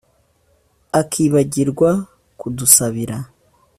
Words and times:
akibagirwa 0.99 1.89
kudusabira 2.39 3.17